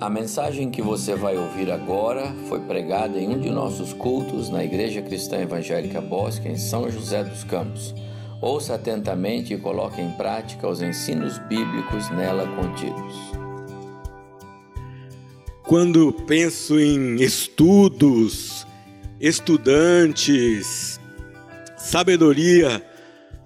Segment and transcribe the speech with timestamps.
[0.00, 4.64] A mensagem que você vai ouvir agora foi pregada em um de nossos cultos na
[4.64, 7.94] Igreja Cristã Evangélica Bosque, em São José dos Campos.
[8.42, 13.14] Ouça atentamente e coloque em prática os ensinos bíblicos nela contidos.
[15.62, 18.66] Quando penso em estudos,
[19.20, 20.98] estudantes,
[21.78, 22.84] sabedoria,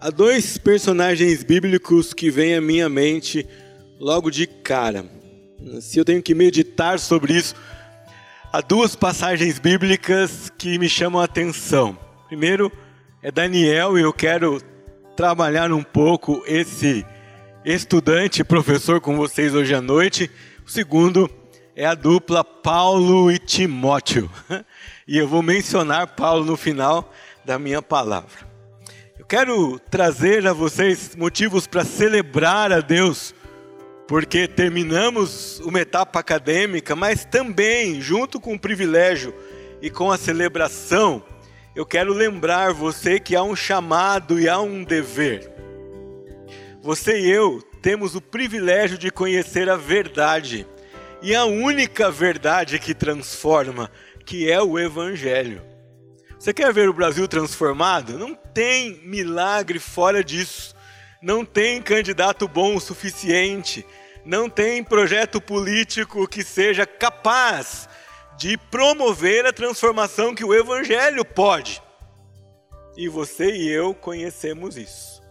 [0.00, 3.46] há dois personagens bíblicos que vêm à minha mente
[4.00, 5.17] logo de cara.
[5.80, 7.54] Se eu tenho que meditar sobre isso,
[8.52, 11.98] há duas passagens bíblicas que me chamam a atenção.
[12.28, 12.70] Primeiro
[13.20, 14.62] é Daniel, e eu quero
[15.16, 17.04] trabalhar um pouco esse
[17.64, 20.30] estudante professor com vocês hoje à noite.
[20.64, 21.28] O segundo
[21.74, 24.30] é a dupla Paulo e Timóteo.
[25.10, 28.46] E eu vou mencionar Paulo no final da minha palavra.
[29.18, 33.34] Eu quero trazer a vocês motivos para celebrar a Deus
[34.08, 39.34] porque terminamos uma etapa acadêmica, mas também, junto com o privilégio
[39.82, 41.22] e com a celebração,
[41.76, 45.52] eu quero lembrar você que há um chamado e há um dever.
[46.80, 50.66] Você e eu temos o privilégio de conhecer a verdade,
[51.20, 53.90] e a única verdade que transforma,
[54.24, 55.60] que é o Evangelho.
[56.38, 58.16] Você quer ver o Brasil transformado?
[58.16, 60.74] Não tem milagre fora disso.
[61.20, 63.84] Não tem candidato bom o suficiente
[64.28, 67.88] não tem projeto político que seja capaz
[68.36, 71.82] de promover a transformação que o Evangelho pode.
[72.94, 75.22] E você e eu conhecemos isso.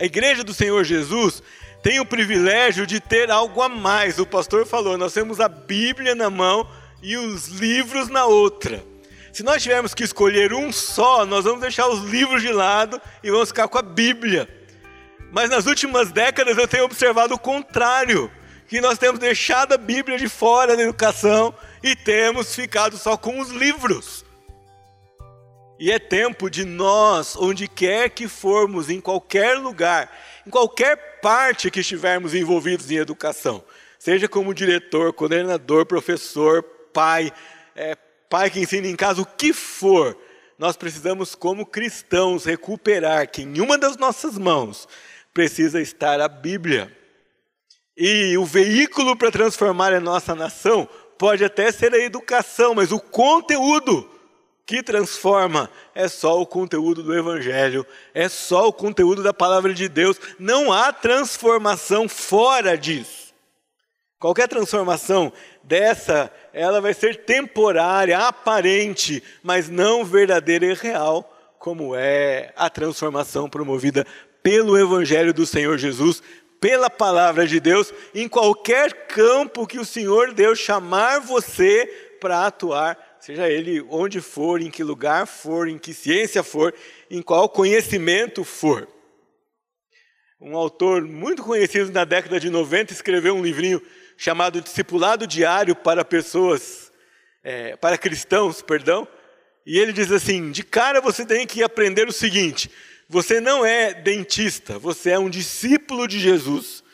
[0.00, 1.40] A igreja do Senhor Jesus
[1.80, 4.18] tem o privilégio de ter algo a mais.
[4.18, 6.68] O pastor falou: nós temos a Bíblia na mão
[7.00, 8.82] e os livros na outra.
[9.32, 13.30] Se nós tivermos que escolher um só, nós vamos deixar os livros de lado e
[13.30, 14.57] vamos ficar com a Bíblia.
[15.30, 18.30] Mas nas últimas décadas eu tenho observado o contrário,
[18.66, 23.40] que nós temos deixado a Bíblia de fora da educação e temos ficado só com
[23.40, 24.24] os livros.
[25.78, 30.10] E é tempo de nós, onde quer que formos, em qualquer lugar,
[30.46, 33.62] em qualquer parte que estivermos envolvidos em educação,
[33.98, 37.32] seja como diretor, coordenador, professor, pai,
[37.76, 37.96] é,
[38.28, 40.18] pai que ensina em casa, o que for,
[40.58, 44.88] nós precisamos, como cristãos, recuperar que em uma das nossas mãos
[45.32, 46.96] precisa estar a Bíblia.
[47.96, 53.00] E o veículo para transformar a nossa nação pode até ser a educação, mas o
[53.00, 54.08] conteúdo
[54.64, 59.88] que transforma é só o conteúdo do Evangelho, é só o conteúdo da palavra de
[59.88, 60.20] Deus.
[60.38, 63.34] Não há transformação fora disso.
[64.20, 72.52] Qualquer transformação dessa, ela vai ser temporária, aparente, mas não verdadeira e real, como é
[72.56, 74.06] a transformação promovida
[74.48, 76.22] pelo Evangelho do Senhor Jesus,
[76.58, 81.84] pela palavra de Deus, em qualquer campo que o Senhor Deus chamar você
[82.18, 86.72] para atuar, seja ele onde for, em que lugar for, em que ciência for,
[87.10, 88.88] em qual conhecimento for.
[90.40, 93.82] Um autor muito conhecido na década de 90 escreveu um livrinho
[94.16, 96.90] chamado Discipulado Diário para pessoas,
[97.44, 99.06] é, para cristãos, perdão,
[99.66, 102.70] e ele diz assim: de cara você tem que aprender o seguinte:
[103.08, 106.84] você não é dentista, você é um discípulo de Jesus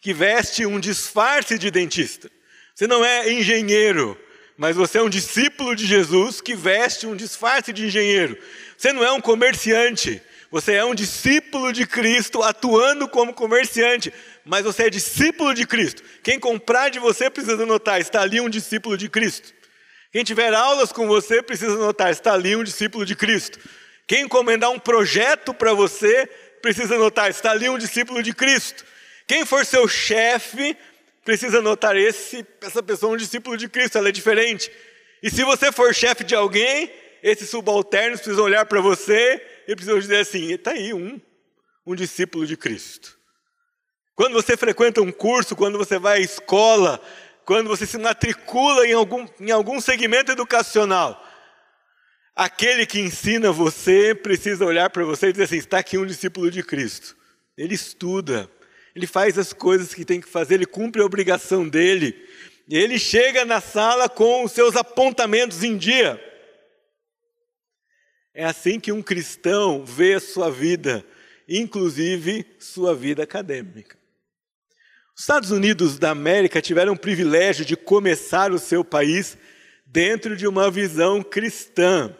[0.00, 2.30] que veste um disfarce de dentista.
[2.74, 4.18] Você não é engenheiro,
[4.56, 8.36] mas você é um discípulo de Jesus que veste um disfarce de engenheiro.
[8.76, 14.12] Você não é um comerciante, você é um discípulo de Cristo atuando como comerciante,
[14.44, 16.02] mas você é discípulo de Cristo.
[16.22, 19.54] Quem comprar de você precisa notar, está ali um discípulo de Cristo.
[20.12, 23.58] Quem tiver aulas com você precisa notar, está ali um discípulo de Cristo.
[24.12, 26.28] Quem encomendar um projeto para você,
[26.60, 28.84] precisa notar, está ali um discípulo de Cristo.
[29.26, 30.76] Quem for seu chefe,
[31.24, 34.70] precisa notar, esse, essa pessoa é um discípulo de Cristo, ela é diferente.
[35.22, 36.92] E se você for chefe de alguém,
[37.22, 41.18] esses subalternos precisam olhar para você e precisam dizer assim: está aí um,
[41.86, 43.16] um discípulo de Cristo.
[44.14, 47.00] Quando você frequenta um curso, quando você vai à escola,
[47.46, 51.31] quando você se matricula em algum, em algum segmento educacional,
[52.34, 56.50] Aquele que ensina você precisa olhar para você e dizer assim: está aqui um discípulo
[56.50, 57.16] de Cristo.
[57.56, 58.48] Ele estuda,
[58.96, 62.26] ele faz as coisas que tem que fazer, ele cumpre a obrigação dele.
[62.68, 66.22] E ele chega na sala com os seus apontamentos em dia.
[68.34, 71.04] É assim que um cristão vê a sua vida,
[71.46, 73.98] inclusive sua vida acadêmica.
[75.14, 79.36] Os Estados Unidos da América tiveram o privilégio de começar o seu país
[79.84, 82.16] dentro de uma visão cristã.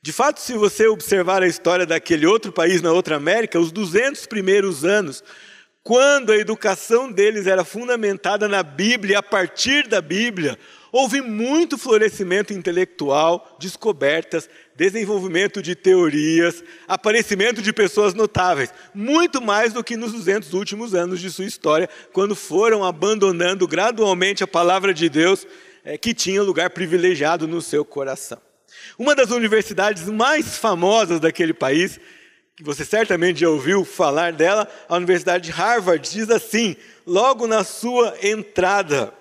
[0.00, 4.26] De fato, se você observar a história daquele outro país na outra América, os 200
[4.26, 5.24] primeiros anos,
[5.82, 10.58] quando a educação deles era fundamentada na Bíblia, a partir da Bíblia,
[10.92, 19.82] houve muito florescimento intelectual, descobertas, desenvolvimento de teorias, aparecimento de pessoas notáveis, muito mais do
[19.82, 25.08] que nos 200 últimos anos de sua história, quando foram abandonando gradualmente a palavra de
[25.08, 25.46] Deus,
[25.84, 28.47] é, que tinha lugar privilegiado no seu coração.
[28.98, 31.98] Uma das universidades mais famosas daquele país
[32.58, 36.76] que você certamente já ouviu falar dela, a Universidade de Harvard diz assim,
[37.06, 39.14] logo na sua entrada: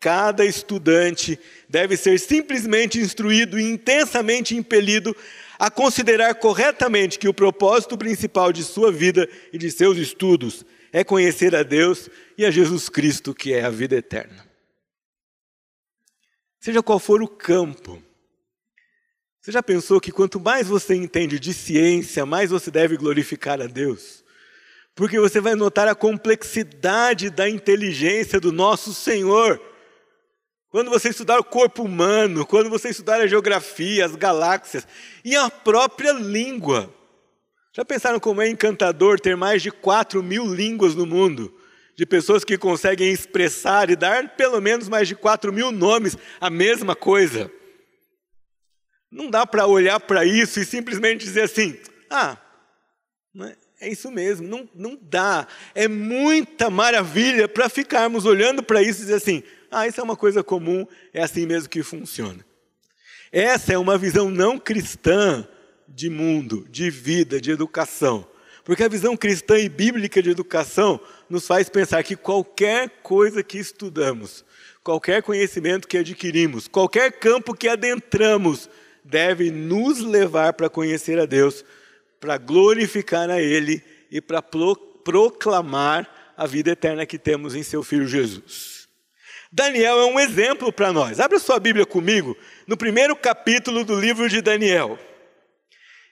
[0.00, 1.38] cada estudante
[1.68, 5.16] deve ser simplesmente instruído e intensamente impelido
[5.60, 11.04] a considerar corretamente que o propósito principal de sua vida e de seus estudos é
[11.04, 14.44] conhecer a Deus e a Jesus Cristo, que é a vida eterna.
[16.58, 18.02] Seja qual for o campo,
[19.42, 23.66] você já pensou que quanto mais você entende de ciência, mais você deve glorificar a
[23.66, 24.22] Deus?
[24.94, 29.60] Porque você vai notar a complexidade da inteligência do nosso Senhor.
[30.70, 34.86] Quando você estudar o corpo humano, quando você estudar a geografia, as galáxias
[35.24, 36.88] e a própria língua.
[37.72, 41.52] Já pensaram como é encantador ter mais de 4 mil línguas no mundo?
[41.96, 46.48] De pessoas que conseguem expressar e dar pelo menos mais de 4 mil nomes a
[46.48, 47.50] mesma coisa.
[49.12, 51.76] Não dá para olhar para isso e simplesmente dizer assim:
[52.10, 52.38] ah,
[53.78, 54.48] é isso mesmo.
[54.48, 55.46] Não, não dá.
[55.74, 60.16] É muita maravilha para ficarmos olhando para isso e dizer assim: ah, isso é uma
[60.16, 62.42] coisa comum, é assim mesmo que funciona.
[63.30, 65.46] Essa é uma visão não cristã
[65.86, 68.26] de mundo, de vida, de educação.
[68.64, 73.58] Porque a visão cristã e bíblica de educação nos faz pensar que qualquer coisa que
[73.58, 74.44] estudamos,
[74.84, 78.70] qualquer conhecimento que adquirimos, qualquer campo que adentramos,
[79.04, 81.64] deve nos levar para conhecer a Deus,
[82.20, 88.06] para glorificar a Ele e para proclamar a vida eterna que temos em seu Filho
[88.06, 88.88] Jesus.
[89.50, 91.20] Daniel é um exemplo para nós.
[91.20, 94.98] Abra sua Bíblia comigo no primeiro capítulo do livro de Daniel.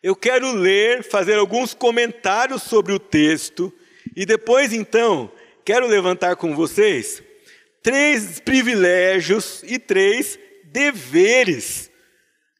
[0.02, 3.72] Eu quero ler, fazer alguns comentários sobre o texto
[4.16, 5.30] e depois, então,
[5.64, 7.22] quero levantar com vocês
[7.82, 11.89] três privilégios e três deveres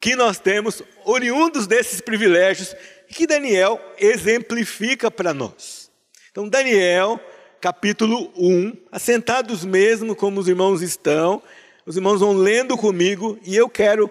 [0.00, 2.74] que nós temos, oriundos desses privilégios,
[3.08, 5.90] que Daniel exemplifica para nós.
[6.30, 7.20] Então, Daniel,
[7.60, 11.42] capítulo 1, assentados mesmo como os irmãos estão,
[11.84, 14.10] os irmãos vão lendo comigo e eu quero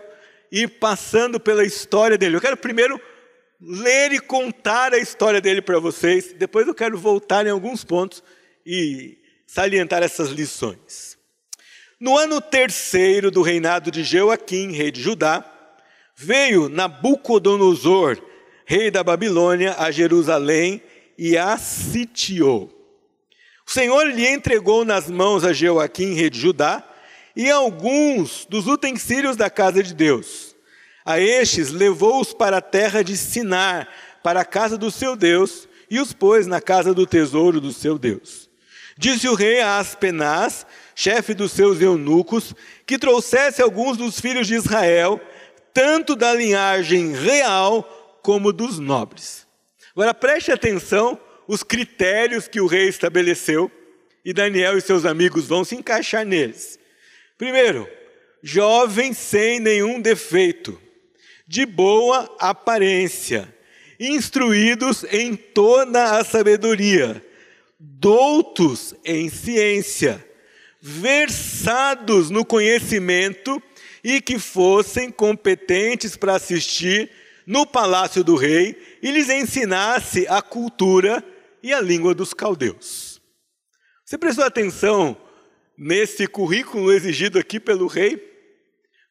[0.51, 2.35] ir passando pela história dele.
[2.35, 3.01] Eu quero primeiro
[3.59, 8.23] ler e contar a história dele para vocês, depois eu quero voltar em alguns pontos
[8.65, 11.17] e salientar essas lições.
[11.99, 15.58] No ano terceiro do reinado de Joaquim, rei de Judá,
[16.21, 18.21] Veio Nabucodonosor,
[18.65, 20.83] rei da Babilônia, a Jerusalém
[21.17, 22.69] e a sitiou.
[23.65, 26.83] O Senhor lhe entregou nas mãos a Joaquim, rei de Judá,
[27.33, 30.57] e alguns dos utensílios da casa de Deus.
[31.05, 33.87] A estes levou-os para a terra de Sinar,
[34.21, 37.97] para a casa do seu Deus, e os pôs na casa do tesouro do seu
[37.97, 38.49] Deus.
[38.97, 42.53] Disse o rei a Aspenaz, chefe dos seus eunucos,
[42.85, 45.21] que trouxesse alguns dos filhos de Israel
[45.79, 49.47] tanto da linhagem real como dos nobres.
[49.93, 51.17] Agora preste atenção
[51.47, 53.71] os critérios que o rei estabeleceu
[54.25, 56.77] e Daniel e seus amigos vão se encaixar neles.
[57.37, 57.87] Primeiro,
[58.43, 60.77] jovens sem nenhum defeito,
[61.47, 63.47] de boa aparência,
[63.97, 67.25] instruídos em toda a sabedoria,
[67.79, 70.21] doutos em ciência,
[70.81, 73.63] versados no conhecimento
[74.09, 77.11] e que fossem competentes para assistir
[77.45, 81.23] no palácio do rei e lhes ensinasse a cultura
[81.61, 83.21] e a língua dos caldeus.
[84.03, 85.15] Você prestou atenção
[85.77, 88.19] nesse currículo exigido aqui pelo rei?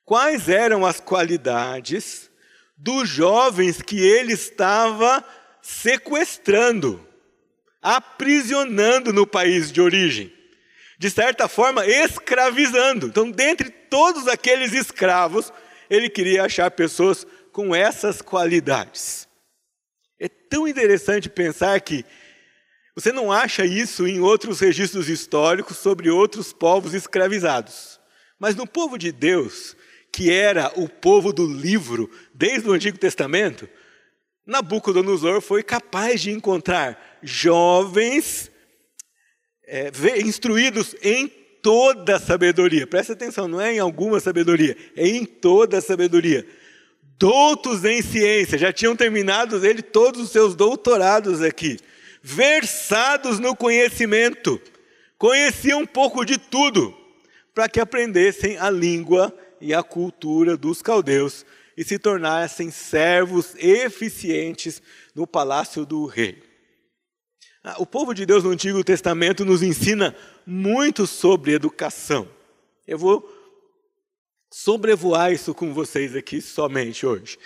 [0.04, 2.28] Quais eram as qualidades
[2.76, 5.24] dos jovens que ele estava
[5.62, 7.06] sequestrando,
[7.80, 10.32] aprisionando no país de origem?
[10.98, 13.06] De certa forma, escravizando.
[13.06, 15.52] Então, dentre todos aqueles escravos,
[15.88, 19.28] ele queria achar pessoas com essas qualidades.
[20.18, 22.04] É tão interessante pensar que
[22.94, 28.00] você não acha isso em outros registros históricos sobre outros povos escravizados.
[28.40, 29.76] Mas no povo de Deus,
[30.12, 33.68] que era o povo do livro desde o Antigo Testamento,
[34.44, 38.50] Nabucodonosor foi capaz de encontrar jovens
[39.68, 41.28] é, instruídos em
[41.62, 42.86] toda sabedoria.
[42.86, 46.46] Presta atenção, não é em alguma sabedoria, é em toda sabedoria.
[47.18, 51.78] Doutos em ciência, já tinham terminado ele todos os seus doutorados aqui.
[52.22, 54.60] versados no conhecimento,
[55.16, 56.96] conheciam um pouco de tudo,
[57.54, 61.44] para que aprendessem a língua e a cultura dos caldeus
[61.76, 64.82] e se tornassem servos eficientes
[65.14, 66.47] no palácio do rei.
[67.62, 70.14] Ah, o povo de Deus no Antigo Testamento nos ensina
[70.46, 72.28] muito sobre educação.
[72.86, 73.28] Eu vou
[74.50, 77.36] sobrevoar isso com vocês aqui somente hoje.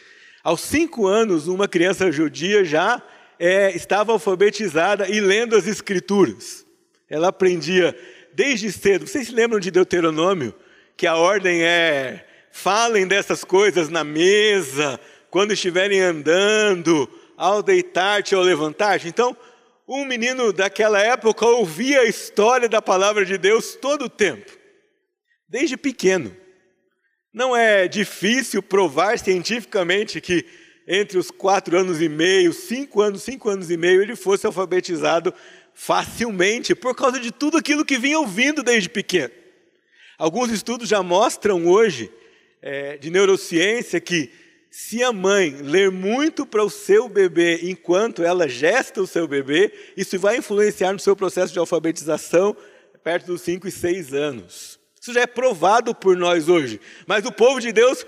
[0.44, 3.02] Aos cinco anos, uma criança judia já
[3.38, 6.66] é, estava alfabetizada e lendo as Escrituras.
[7.08, 7.96] Ela aprendia
[8.34, 9.06] desde cedo.
[9.06, 10.54] Vocês se lembram de Deuteronômio?
[10.96, 15.00] Que a ordem é: falem dessas coisas na mesa,
[15.30, 19.08] quando estiverem andando, ao deitar-te ou levantar-te.
[19.08, 19.36] Então,
[19.86, 24.50] um menino daquela época ouvia a história da palavra de Deus todo o tempo,
[25.48, 26.36] desde pequeno.
[27.32, 30.44] Não é difícil provar cientificamente que
[30.86, 35.32] entre os quatro anos e meio, cinco anos, cinco anos e meio, ele fosse alfabetizado
[35.74, 39.32] facilmente, por causa de tudo aquilo que vinha ouvindo desde pequeno.
[40.18, 42.10] Alguns estudos já mostram hoje,
[42.60, 44.30] é, de neurociência, que
[44.74, 49.70] se a mãe ler muito para o seu bebê enquanto ela gesta o seu bebê,
[49.94, 52.56] isso vai influenciar no seu processo de alfabetização
[53.04, 54.80] perto dos 5 e 6 anos.
[54.98, 56.80] Isso já é provado por nós hoje.
[57.06, 58.06] Mas o povo de Deus,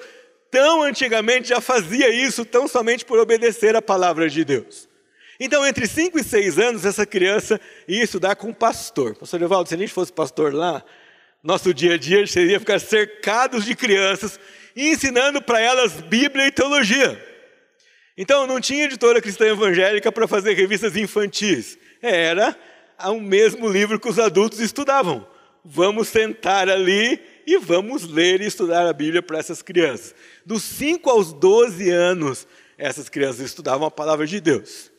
[0.50, 4.88] tão antigamente, já fazia isso, tão somente por obedecer a palavra de Deus.
[5.38, 9.14] Então, entre 5 e 6 anos, essa criança ia estudar com um pastor.
[9.16, 10.83] Pastor Evaldo, se a gente fosse pastor lá,
[11.42, 14.40] nosso dia a dia seria ficar cercados de crianças
[14.75, 17.23] e ensinando para elas Bíblia e teologia.
[18.16, 21.78] Então não tinha editora cristã evangélica para fazer revistas infantis.
[22.00, 22.57] Era
[23.07, 25.26] o mesmo livro que os adultos estudavam.
[25.64, 30.14] Vamos sentar ali e vamos ler e estudar a Bíblia para essas crianças.
[30.45, 34.93] Dos 5 aos 12 anos, essas crianças estudavam a palavra de Deus.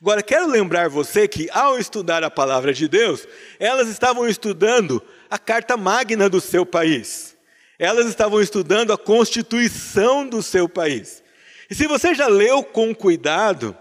[0.00, 3.26] Agora, quero lembrar você que, ao estudar a palavra de Deus,
[3.58, 7.36] elas estavam estudando a carta magna do seu país.
[7.78, 11.22] Elas estavam estudando a constituição do seu país.
[11.70, 13.76] E se você já leu com cuidado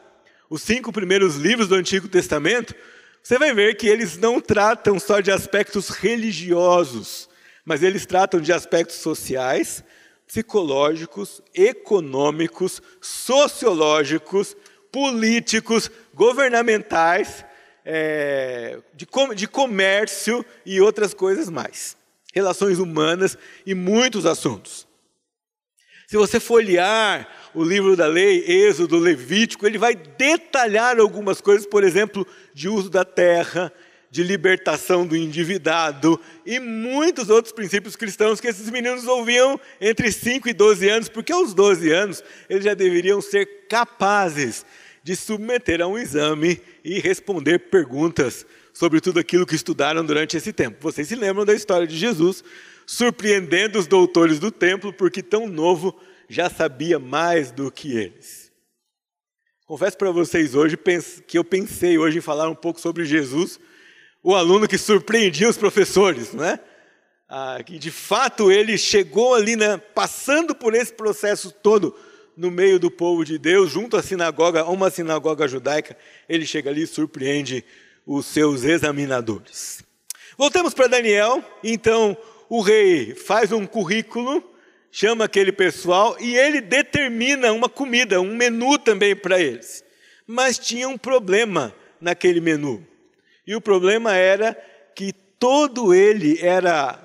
[0.50, 2.76] os cinco primeiros livros do Antigo Testamento,
[3.24, 7.28] você vai ver que eles não tratam só de aspectos religiosos,
[7.66, 9.84] mas eles tratam de aspectos sociais,
[10.28, 14.56] psicológicos, econômicos, sociológicos,
[14.92, 17.44] políticos, governamentais,
[17.84, 21.98] é, de, de comércio e outras coisas mais
[22.38, 24.88] relações humanas e muitos assuntos.
[26.08, 31.84] Se você folhear o livro da lei, Êxodo, Levítico, ele vai detalhar algumas coisas, por
[31.84, 33.74] exemplo, de uso da terra,
[34.10, 40.48] de libertação do endividado e muitos outros princípios cristãos que esses meninos ouviam entre 5
[40.48, 44.66] e 12 anos, porque aos 12 anos eles já deveriam ser capazes
[45.04, 48.46] de submeter a um exame e responder perguntas
[48.78, 50.78] sobre tudo aquilo que estudaram durante esse tempo.
[50.80, 52.44] Vocês se lembram da história de Jesus
[52.86, 58.52] surpreendendo os doutores do templo porque tão novo já sabia mais do que eles.
[59.66, 60.78] Confesso para vocês hoje
[61.26, 63.60] que eu pensei hoje em falar um pouco sobre Jesus,
[64.22, 66.60] o aluno que surpreendia os professores, não é?
[67.28, 71.96] Ah, que de fato ele chegou ali, né, passando por esse processo todo
[72.38, 75.98] no meio do povo de Deus, junto à sinagoga, uma sinagoga judaica,
[76.30, 77.66] ele chega ali e surpreende
[78.08, 79.84] os seus examinadores.
[80.38, 82.18] Voltamos para Daniel, então
[82.50, 84.42] o rei faz um currículo,
[84.90, 89.84] chama aquele pessoal e ele determina uma comida, um menu também para eles.
[90.26, 92.86] Mas tinha um problema naquele menu.
[93.46, 94.54] E o problema era
[94.96, 97.04] que todo ele era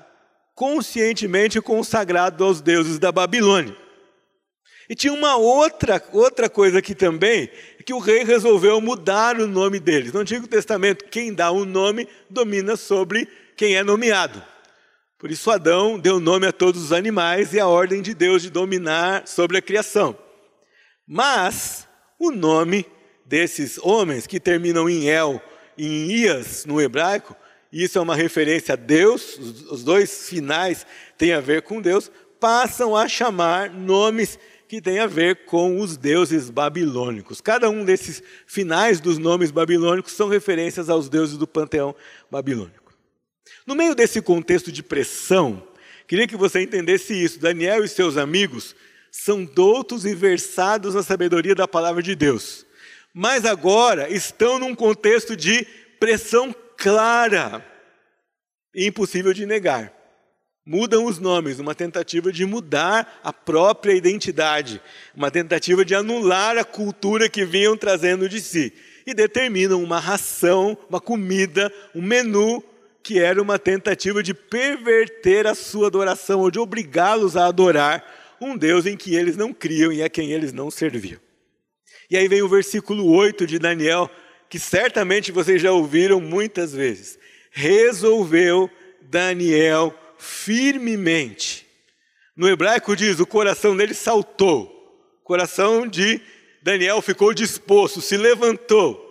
[0.55, 3.75] conscientemente consagrado aos deuses da Babilônia.
[4.89, 7.49] E tinha uma outra, outra coisa aqui também,
[7.83, 10.13] que o rei resolveu mudar o nome deles.
[10.13, 14.41] No Antigo Testamento, quem dá o um nome domina sobre quem é nomeado.
[15.17, 18.49] Por isso, Adão deu nome a todos os animais e a ordem de Deus de
[18.49, 20.17] dominar sobre a criação.
[21.07, 21.87] Mas
[22.19, 22.85] o nome
[23.25, 25.41] desses homens que terminam em El
[25.77, 27.35] e em Ias no hebraico,
[27.71, 29.37] isso é uma referência a Deus,
[29.71, 30.85] os dois finais
[31.17, 34.37] têm a ver com Deus, passam a chamar nomes
[34.73, 37.39] que tem a ver com os deuses babilônicos.
[37.39, 41.95] Cada um desses finais dos nomes babilônicos são referências aos deuses do panteão
[42.31, 42.91] babilônico.
[43.67, 45.61] No meio desse contexto de pressão,
[46.07, 47.39] queria que você entendesse isso.
[47.39, 48.75] Daniel e seus amigos
[49.11, 52.65] são doutos e versados na sabedoria da palavra de Deus.
[53.13, 55.67] Mas agora estão num contexto de
[55.99, 57.63] pressão clara
[58.73, 60.02] e impossível de negar
[60.65, 64.81] mudam os nomes, uma tentativa de mudar a própria identidade,
[65.15, 68.73] uma tentativa de anular a cultura que vinham trazendo de si.
[69.05, 72.63] e determinam uma ração, uma comida, um menu
[73.03, 78.01] que era uma tentativa de perverter a sua adoração ou de obrigá-los a adorar
[78.39, 81.19] um Deus em que eles não criam e a quem eles não serviam.
[82.09, 84.09] E aí vem o versículo 8 de Daniel,
[84.49, 87.19] que certamente vocês já ouviram muitas vezes.
[87.51, 88.69] Resolveu
[89.01, 89.93] Daniel
[90.23, 91.67] firmemente.
[92.35, 94.71] No hebraico diz: o coração dele saltou.
[95.21, 96.21] O coração de
[96.61, 99.01] Daniel ficou disposto, se levantou.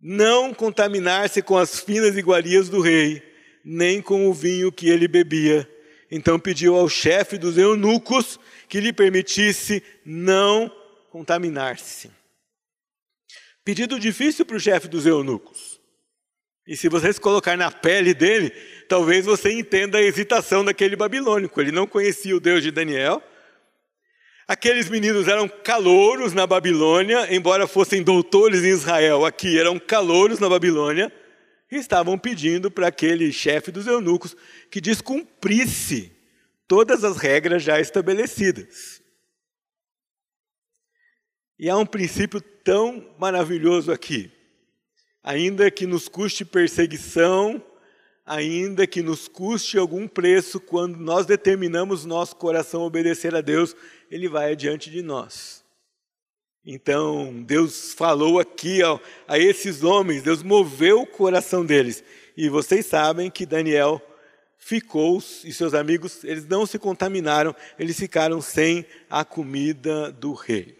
[0.00, 3.22] Não contaminar-se com as finas iguarias do rei,
[3.64, 5.68] nem com o vinho que ele bebia.
[6.10, 8.38] Então pediu ao chefe dos eunucos
[8.68, 10.70] que lhe permitisse não
[11.10, 12.10] contaminar-se.
[13.64, 15.71] Pedido difícil para o chefe dos eunucos.
[16.66, 18.50] E se você se colocar na pele dele,
[18.88, 21.60] talvez você entenda a hesitação daquele babilônico.
[21.60, 23.22] Ele não conhecia o Deus de Daniel.
[24.46, 30.48] Aqueles meninos eram calouros na Babilônia, embora fossem doutores em Israel, aqui eram calouros na
[30.48, 31.12] Babilônia,
[31.70, 34.36] e estavam pedindo para aquele chefe dos eunucos
[34.70, 36.12] que descumprisse
[36.68, 39.00] todas as regras já estabelecidas.
[41.58, 44.30] E há um princípio tão maravilhoso aqui
[45.22, 47.62] ainda que nos custe perseguição,
[48.24, 53.76] ainda que nos custe algum preço, quando nós determinamos nosso coração obedecer a Deus,
[54.10, 55.62] Ele vai adiante de nós.
[56.64, 62.04] Então, Deus falou aqui a, a esses homens, Deus moveu o coração deles.
[62.36, 64.00] E vocês sabem que Daniel
[64.56, 70.78] ficou, e seus amigos, eles não se contaminaram, eles ficaram sem a comida do rei.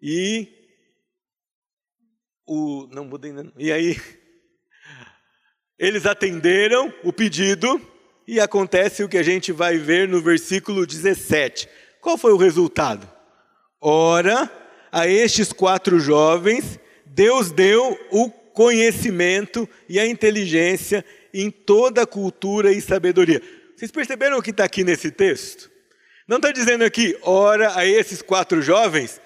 [0.00, 0.55] E
[2.46, 3.52] o não mudei ainda.
[3.58, 4.00] E aí
[5.78, 7.80] eles atenderam o pedido
[8.26, 11.68] e acontece o que a gente vai ver no versículo 17.
[12.00, 13.08] Qual foi o resultado?
[13.80, 14.50] Ora,
[14.90, 22.72] a estes quatro jovens, Deus deu o conhecimento e a inteligência em toda a cultura
[22.72, 23.42] e sabedoria.
[23.76, 25.70] Vocês perceberam o que está aqui nesse texto?
[26.26, 29.20] Não está dizendo aqui, ora, a esses quatro jovens,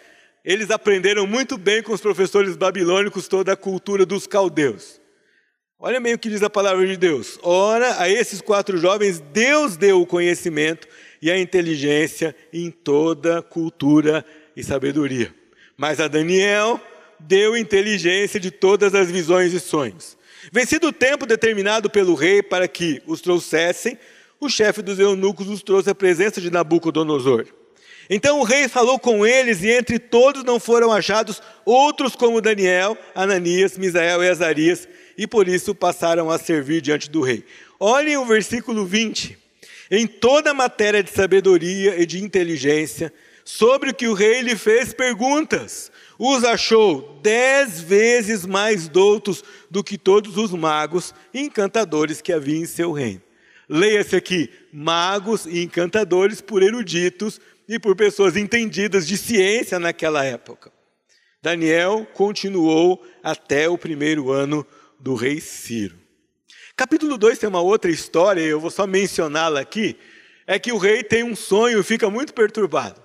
[0.45, 5.01] eles aprenderam muito bem com os professores babilônicos toda a cultura dos caldeus.
[5.79, 7.39] Olha bem o que diz a palavra de Deus.
[7.43, 10.87] Ora, a esses quatro jovens, Deus deu o conhecimento
[11.23, 14.25] e a inteligência em toda cultura
[14.55, 15.35] e sabedoria.
[15.77, 16.79] Mas a Daniel
[17.19, 20.19] deu inteligência de todas as visões e sonhos.
[20.53, 23.99] Vencido o tempo determinado pelo rei para que os trouxessem,
[24.39, 27.47] o chefe dos eunucos os trouxe à presença de Nabucodonosor.
[28.13, 32.99] Então o rei falou com eles, e entre todos não foram achados outros como Daniel,
[33.15, 37.45] Ananias, Misael e Azarias, e por isso passaram a servir diante do rei.
[37.79, 39.39] Olhem o versículo 20.
[39.93, 43.13] Em toda matéria de sabedoria e de inteligência,
[43.45, 49.85] sobre o que o rei lhe fez perguntas, os achou dez vezes mais doutos do
[49.85, 53.23] que todos os magos e encantadores que havia em seu reino.
[53.69, 60.73] Leia-se aqui, magos e encantadores por eruditos, e por pessoas entendidas de ciência naquela época.
[61.41, 64.67] Daniel continuou até o primeiro ano
[64.99, 65.97] do rei Ciro.
[66.75, 69.97] Capítulo 2 tem uma outra história, eu vou só mencioná-la aqui.
[70.49, 73.01] É que o rei tem um sonho e fica muito perturbado.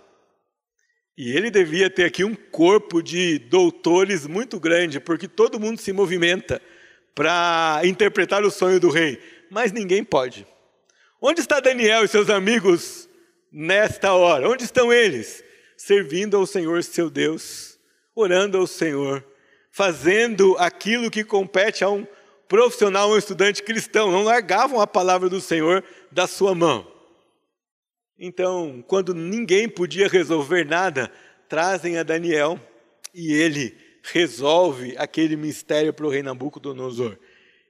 [1.15, 5.93] E ele devia ter aqui um corpo de doutores muito grande, porque todo mundo se
[5.93, 6.60] movimenta
[7.13, 10.47] para interpretar o sonho do rei, mas ninguém pode.
[11.21, 13.05] Onde está Daniel e seus amigos
[13.56, 14.50] nesta hora.
[14.50, 15.41] Onde estão eles?
[15.78, 17.80] Servindo ao Senhor seu Deus,
[18.13, 19.26] orando ao Senhor,
[19.72, 22.06] fazendo aquilo que compete a um
[22.50, 24.12] profissional, um estudante cristão.
[24.12, 26.86] Não largavam a palavra do Senhor da sua mão.
[28.20, 31.12] Então, quando ninguém podia resolver nada,
[31.48, 32.60] trazem a Daniel
[33.13, 37.18] e ele resolve aquele mistério para o rei Nabucodonosor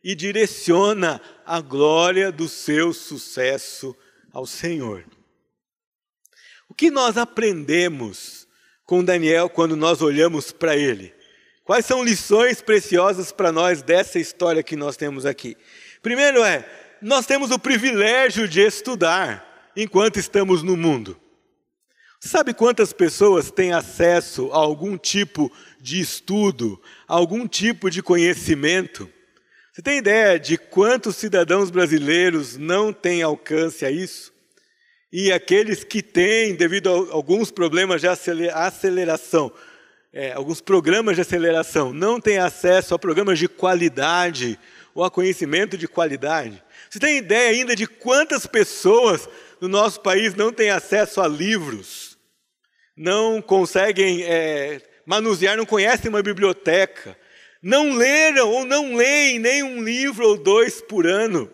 [0.04, 3.96] e direciona a glória do seu sucesso
[4.32, 5.04] ao Senhor.
[6.70, 8.48] O que nós aprendemos
[8.86, 11.14] com Daniel quando nós olhamos para ele?
[11.64, 15.58] Quais são lições preciosas para nós dessa história que nós temos aqui?
[16.02, 16.64] Primeiro é,
[17.02, 21.20] nós temos o privilégio de estudar enquanto estamos no mundo.
[22.20, 29.08] Sabe quantas pessoas têm acesso a algum tipo de estudo, a algum tipo de conhecimento?
[29.72, 34.34] Você tem ideia de quantos cidadãos brasileiros não têm alcance a isso?
[35.18, 38.08] E aqueles que têm, devido a alguns problemas de
[38.54, 39.50] aceleração,
[40.12, 44.60] é, alguns programas de aceleração, não têm acesso a programas de qualidade
[44.94, 46.62] ou a conhecimento de qualidade.
[46.90, 49.30] Você tem ideia ainda de quantas pessoas
[49.62, 52.18] no nosso país não têm acesso a livros,
[52.94, 57.18] não conseguem é, manusear, não conhecem uma biblioteca,
[57.62, 61.50] não leram ou não leem nem um livro ou dois por ano.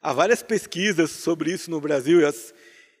[0.00, 2.54] Há várias pesquisas sobre isso no Brasil, e, as,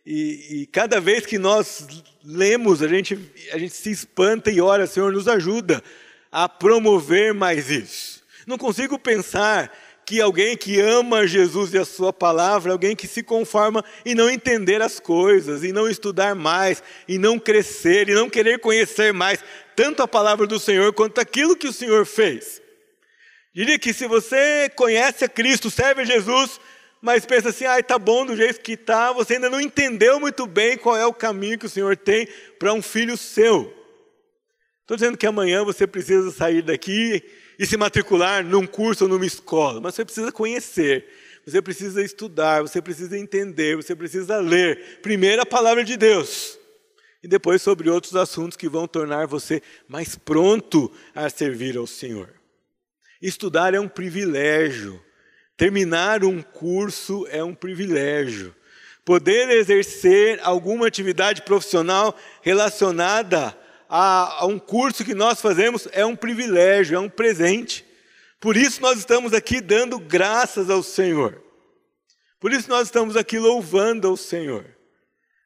[0.04, 1.86] e, e cada vez que nós
[2.24, 3.18] lemos, a gente,
[3.52, 5.82] a gente se espanta e ora, Senhor, nos ajuda
[6.30, 8.22] a promover mais isso.
[8.46, 9.72] Não consigo pensar
[10.04, 14.30] que alguém que ama Jesus e a sua palavra, alguém que se conforma e não
[14.30, 19.44] entender as coisas, e não estudar mais, e não crescer, e não querer conhecer mais,
[19.76, 22.62] tanto a palavra do Senhor quanto aquilo que o Senhor fez.
[23.54, 26.58] Diria que se você conhece a Cristo, serve a Jesus,
[27.00, 30.46] mas pensa assim, ah, tá bom do jeito que está, você ainda não entendeu muito
[30.46, 33.74] bem qual é o caminho que o Senhor tem para um filho seu.
[34.80, 37.22] Estou dizendo que amanhã você precisa sair daqui
[37.58, 41.06] e se matricular num curso ou numa escola, mas você precisa conhecer,
[41.44, 46.58] você precisa estudar, você precisa entender, você precisa ler primeiro a palavra de Deus
[47.22, 52.32] e depois sobre outros assuntos que vão tornar você mais pronto a servir ao Senhor.
[53.20, 55.02] Estudar é um privilégio,
[55.58, 58.54] terminar um curso é um privilégio.
[59.04, 66.14] Poder exercer alguma atividade profissional relacionada a, a um curso que nós fazemos é um
[66.14, 67.84] privilégio, é um presente.
[68.38, 71.42] Por isso nós estamos aqui dando graças ao Senhor.
[72.38, 74.64] Por isso nós estamos aqui louvando ao Senhor.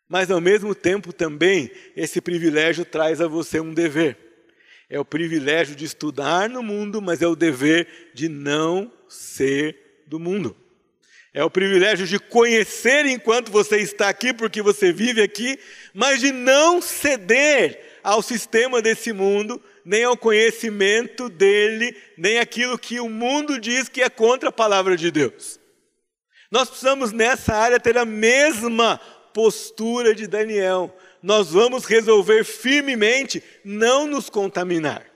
[0.07, 4.19] Mas ao mesmo tempo também esse privilégio traz a você um dever.
[4.91, 9.82] É o privilégio de estudar no mundo, mas é o dever de não ser
[10.13, 10.55] do mundo.
[11.33, 15.59] É o privilégio de conhecer enquanto você está aqui, porque você vive aqui,
[15.95, 23.01] mas de não ceder ao sistema desse mundo, nem ao conhecimento dele, nem aquilo que
[23.01, 25.59] o mundo diz que é contra a palavra de Deus.
[26.51, 28.99] Nós precisamos nessa área ter a mesma
[29.33, 30.95] postura de Daniel.
[31.23, 35.07] Nós vamos resolver firmemente não nos contaminar.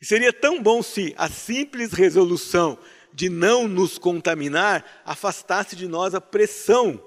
[0.00, 2.78] Seria tão bom se a simples resolução
[3.14, 7.00] de não nos contaminar afastasse de nós a pressão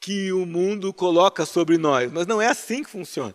[0.00, 2.10] que o mundo coloca sobre nós.
[2.12, 3.34] Mas não é assim que funciona.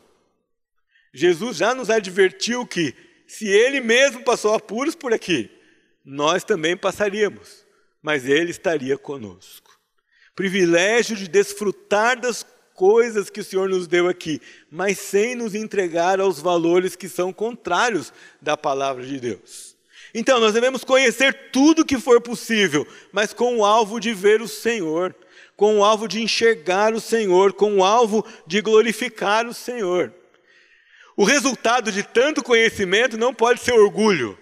[1.13, 2.95] Jesus já nos advertiu que,
[3.27, 5.51] se ele mesmo passou apuros por aqui,
[6.03, 7.65] nós também passaríamos,
[8.01, 9.77] mas ele estaria conosco.
[10.33, 14.39] Privilégio de desfrutar das coisas que o Senhor nos deu aqui,
[14.71, 19.76] mas sem nos entregar aos valores que são contrários da palavra de Deus.
[20.13, 24.47] Então, nós devemos conhecer tudo que for possível, mas com o alvo de ver o
[24.47, 25.15] Senhor,
[25.55, 30.13] com o alvo de enxergar o Senhor, com o alvo de glorificar o Senhor.
[31.15, 34.37] O resultado de tanto conhecimento não pode ser orgulho.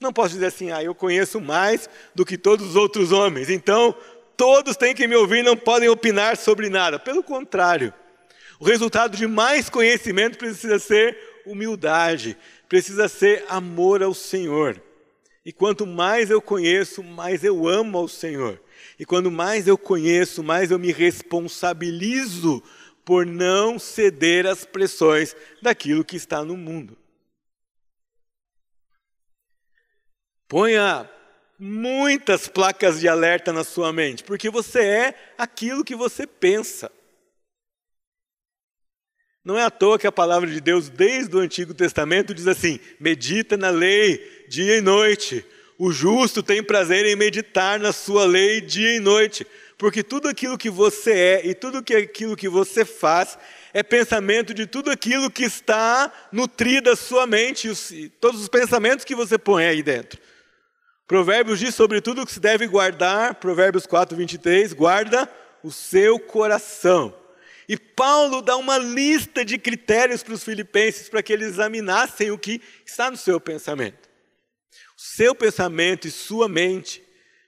[0.00, 3.92] Não posso dizer assim, ah, eu conheço mais do que todos os outros homens, então
[4.36, 7.00] todos têm que me ouvir, não podem opinar sobre nada.
[7.00, 7.92] Pelo contrário,
[8.60, 12.36] o resultado de mais conhecimento precisa ser humildade,
[12.68, 14.82] precisa ser amor ao Senhor.
[15.44, 18.60] E quanto mais eu conheço, mais eu amo ao Senhor.
[18.98, 22.62] E quando mais eu conheço, mais eu me responsabilizo
[23.04, 26.98] por não ceder às pressões daquilo que está no mundo.
[30.46, 31.08] Ponha
[31.58, 36.92] muitas placas de alerta na sua mente, porque você é aquilo que você pensa.
[39.48, 42.78] Não é à toa que a palavra de Deus, desde o Antigo Testamento, diz assim:
[43.00, 45.42] medita na lei dia e noite.
[45.78, 49.46] O justo tem prazer em meditar na sua lei dia e noite
[49.78, 53.38] porque tudo aquilo que você é e tudo aquilo que você faz
[53.72, 57.72] é pensamento de tudo aquilo que está nutrido a sua mente,
[58.20, 60.20] todos os pensamentos que você põe aí dentro.
[61.06, 65.26] Provérbios diz sobre tudo que se deve guardar, Provérbios 4, 23, guarda
[65.62, 67.17] o seu coração.
[67.68, 72.38] E Paulo dá uma lista de critérios para os filipenses para que eles examinassem o
[72.38, 74.08] que está no seu pensamento.
[74.96, 77.02] O seu pensamento e sua mente,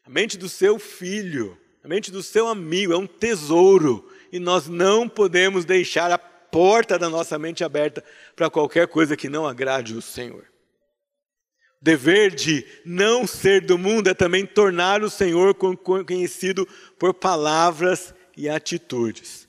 [0.05, 4.69] a mente do seu filho, a mente do seu amigo é um tesouro e nós
[4.69, 8.05] não podemos deixar a porta da nossa mente aberta
[8.37, 10.45] para qualquer coisa que não agrade o Senhor.
[11.81, 18.13] O dever de não ser do mundo é também tornar o Senhor conhecido por palavras
[18.37, 19.40] e atitudes.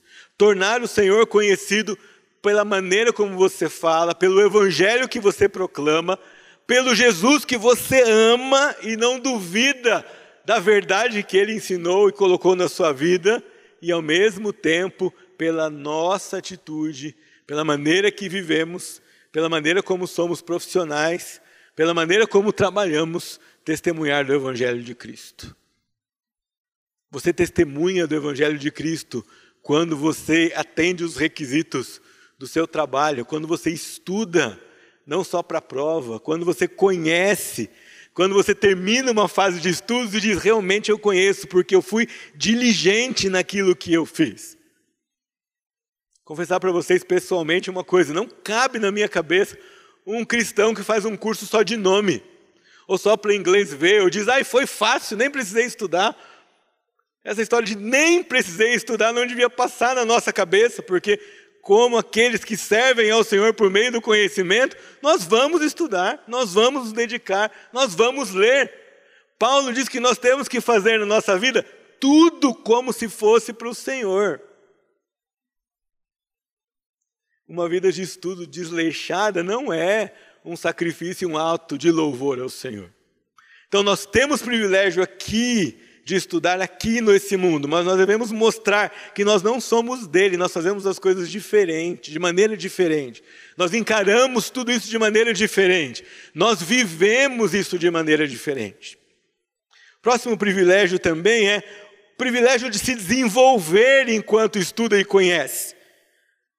[0.41, 1.95] Tornar o Senhor conhecido
[2.41, 6.17] pela maneira como você fala, pelo evangelho que você proclama,
[6.65, 10.03] pelo Jesus que você ama e não duvida
[10.43, 13.43] da verdade que ele ensinou e colocou na sua vida,
[13.83, 18.99] e ao mesmo tempo pela nossa atitude, pela maneira que vivemos,
[19.31, 21.39] pela maneira como somos profissionais,
[21.75, 25.55] pela maneira como trabalhamos, testemunhar do Evangelho de Cristo.
[27.11, 29.23] Você testemunha do Evangelho de Cristo
[29.61, 32.01] quando você atende os requisitos
[32.37, 34.59] do seu trabalho, quando você estuda,
[35.05, 37.69] não só para a prova, quando você conhece,
[38.13, 42.07] quando você termina uma fase de estudos e diz: realmente eu conheço, porque eu fui
[42.35, 44.57] diligente naquilo que eu fiz.
[46.23, 49.57] Confessar para vocês pessoalmente uma coisa: não cabe na minha cabeça
[50.05, 52.23] um cristão que faz um curso só de nome,
[52.87, 56.17] ou só para inglês ver, ou diz: ai, foi fácil, nem precisei estudar.
[57.23, 61.17] Essa história de nem precisei estudar não devia passar na nossa cabeça, porque,
[61.61, 66.85] como aqueles que servem ao Senhor por meio do conhecimento, nós vamos estudar, nós vamos
[66.85, 68.73] nos dedicar, nós vamos ler.
[69.37, 71.63] Paulo diz que nós temos que fazer na nossa vida
[71.99, 74.41] tudo como se fosse para o Senhor.
[77.47, 82.91] Uma vida de estudo desleixada não é um sacrifício, um ato de louvor ao Senhor.
[83.67, 89.23] Então nós temos privilégio aqui de estudar aqui nesse mundo, mas nós devemos mostrar que
[89.23, 93.23] nós não somos dele, nós fazemos as coisas diferente, de maneira diferente.
[93.55, 96.03] Nós encaramos tudo isso de maneira diferente.
[96.33, 98.97] Nós vivemos isso de maneira diferente.
[100.01, 101.63] Próximo privilégio também é
[102.13, 105.75] o privilégio de se desenvolver enquanto estuda e conhece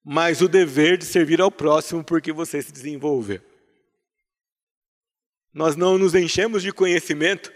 [0.05, 3.40] mas o dever de servir ao próximo porque você se desenvolveu.
[5.52, 7.52] Nós não nos enchemos de conhecimento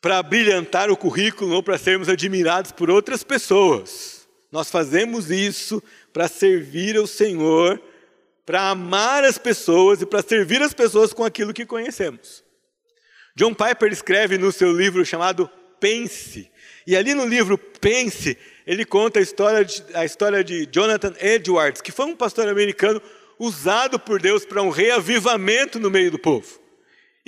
[0.00, 4.28] para brilhantar o currículo ou para sermos admirados por outras pessoas.
[4.50, 5.82] Nós fazemos isso
[6.12, 7.80] para servir ao Senhor,
[8.46, 12.42] para amar as pessoas e para servir as pessoas com aquilo que conhecemos.
[13.36, 16.50] John Piper escreve no seu livro chamado Pense,
[16.86, 21.80] e ali no livro Pense, ele conta a história, de, a história de Jonathan Edwards,
[21.80, 23.00] que foi um pastor americano
[23.38, 26.58] usado por Deus para um reavivamento no meio do povo.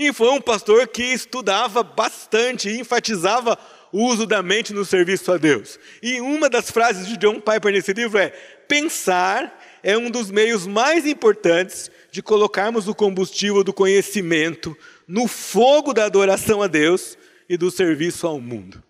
[0.01, 3.59] E foi um pastor que estudava bastante e enfatizava
[3.93, 5.79] o uso da mente no serviço a Deus.
[6.03, 8.31] E uma das frases de John Piper nesse livro é:
[8.67, 14.75] pensar é um dos meios mais importantes de colocarmos o combustível do conhecimento
[15.07, 18.83] no fogo da adoração a Deus e do serviço ao mundo.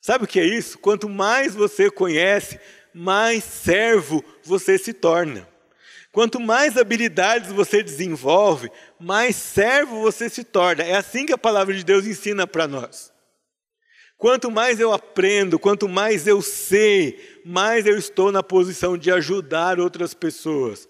[0.00, 0.80] Sabe o que é isso?
[0.80, 2.58] Quanto mais você conhece,
[2.92, 5.46] mais servo você se torna.
[6.16, 10.82] Quanto mais habilidades você desenvolve, mais servo você se torna.
[10.82, 13.12] É assim que a palavra de Deus ensina para nós.
[14.16, 19.78] Quanto mais eu aprendo, quanto mais eu sei, mais eu estou na posição de ajudar
[19.78, 20.88] outras pessoas.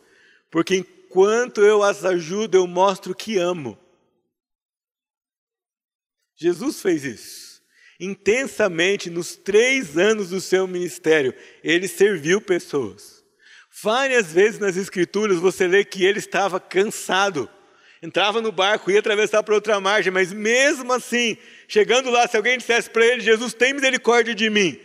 [0.49, 3.77] Porque enquanto eu as ajudo, eu mostro que amo.
[6.37, 7.47] Jesus fez isso
[7.99, 11.35] intensamente nos três anos do seu ministério.
[11.65, 13.16] Ele serviu pessoas.
[13.83, 17.51] Várias vezes nas Escrituras você lê que ele estava cansado.
[18.03, 21.37] Entrava no barco, ia atravessar para outra margem, mas mesmo assim,
[21.69, 24.81] chegando lá, se alguém dissesse para ele: Jesus, tem misericórdia de mim,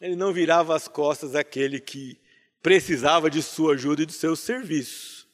[0.00, 2.18] ele não virava as costas àquele que
[2.62, 5.28] precisava de sua ajuda e do seu serviço.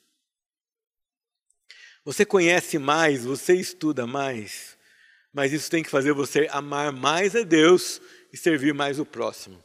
[2.05, 4.77] Você conhece mais, você estuda mais,
[5.33, 8.01] mas isso tem que fazer você amar mais a Deus
[8.33, 9.63] e servir mais o próximo.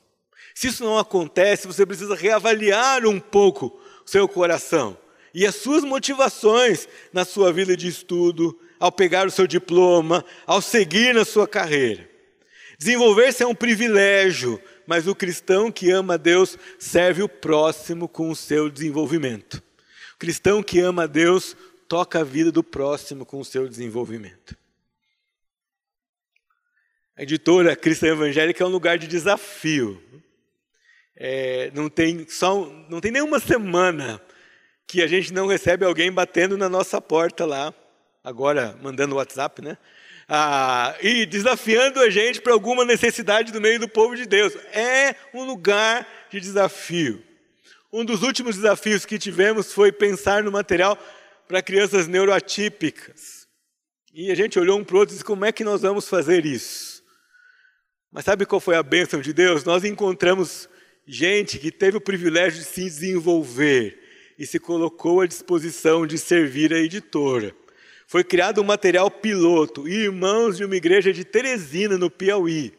[0.56, 4.98] Se isso não acontece, você precisa reavaliar um pouco o seu coração
[5.34, 10.62] e as suas motivações na sua vida de estudo, ao pegar o seu diploma, ao
[10.62, 12.10] seguir na sua carreira.
[12.78, 18.30] Desenvolver-se é um privilégio, mas o cristão que ama a Deus serve o próximo com
[18.30, 19.62] o seu desenvolvimento.
[20.15, 21.56] O cristão que ama a Deus
[21.88, 24.56] toca a vida do próximo com o seu desenvolvimento.
[27.18, 30.02] A editora cristã evangélica é um lugar de desafio.
[31.17, 34.21] É, não, tem só, não tem nenhuma semana
[34.88, 37.73] que a gente não recebe alguém batendo na nossa porta lá,
[38.23, 39.78] agora mandando WhatsApp, né?
[40.28, 44.56] Ah, e desafiando a gente para alguma necessidade do meio do povo de Deus.
[44.73, 47.23] É um lugar de desafio.
[47.93, 50.97] Um dos últimos desafios que tivemos foi pensar no material
[51.47, 53.47] para crianças neuroatípicas.
[54.13, 56.10] E a gente olhou um para o outro e disse: como é que nós vamos
[56.10, 57.04] fazer isso?
[58.12, 59.63] Mas sabe qual foi a bênção de Deus?
[59.63, 60.67] Nós encontramos
[61.08, 64.00] gente que teve o privilégio de se desenvolver
[64.38, 67.56] e se colocou à disposição de servir a editora.
[68.08, 72.74] Foi criado um material piloto, irmãos de uma igreja de Teresina, no Piauí.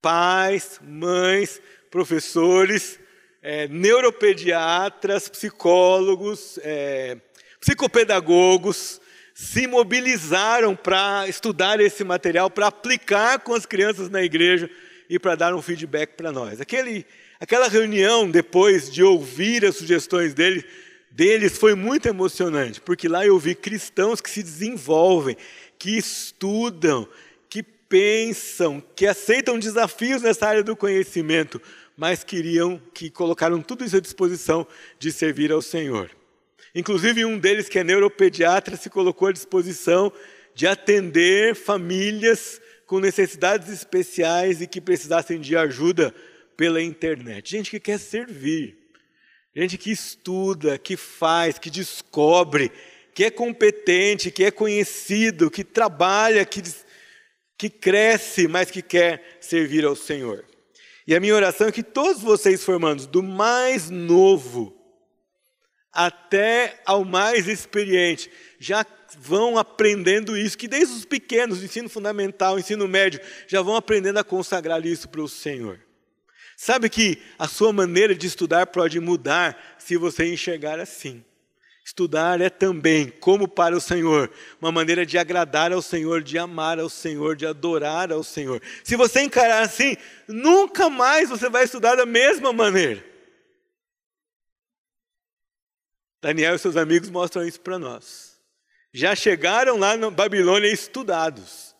[0.00, 2.98] Pais, mães, professores,
[3.42, 7.18] é, neuropediatras, psicólogos, é,
[7.60, 9.00] psicopedagogos,
[9.34, 14.68] se mobilizaram para estudar esse material, para aplicar com as crianças na igreja
[15.08, 16.60] e para dar um feedback para nós.
[16.60, 17.06] Aquele,
[17.40, 20.64] aquela reunião, depois de ouvir as sugestões dele,
[21.10, 25.36] deles, foi muito emocionante, porque lá eu vi cristãos que se desenvolvem,
[25.78, 27.08] que estudam,
[27.48, 31.60] que pensam, que aceitam desafios nessa área do conhecimento,
[31.96, 34.66] mas queriam que colocaram tudo isso à disposição
[34.98, 36.10] de servir ao Senhor.
[36.74, 40.12] Inclusive, um deles, que é neuropediatra, se colocou à disposição
[40.54, 46.14] de atender famílias com necessidades especiais e que precisassem de ajuda
[46.58, 47.52] pela internet.
[47.52, 48.76] Gente que quer servir,
[49.54, 52.72] gente que estuda, que faz, que descobre,
[53.14, 56.60] que é competente, que é conhecido, que trabalha, que,
[57.56, 60.44] que cresce, mas que quer servir ao Senhor.
[61.06, 64.74] E a minha oração é que todos vocês formandos, do mais novo
[65.92, 68.84] até ao mais experiente, já
[69.16, 74.24] vão aprendendo isso, que desde os pequenos, ensino fundamental, ensino médio, já vão aprendendo a
[74.24, 75.87] consagrar isso para o Senhor.
[76.60, 81.24] Sabe que a sua maneira de estudar pode mudar se você enxergar assim.
[81.84, 84.28] Estudar é também, como para o Senhor,
[84.60, 88.60] uma maneira de agradar ao Senhor, de amar ao Senhor, de adorar ao Senhor.
[88.82, 93.04] Se você encarar assim, nunca mais você vai estudar da mesma maneira.
[96.20, 98.36] Daniel e seus amigos mostram isso para nós.
[98.92, 101.72] Já chegaram lá na Babilônia estudados.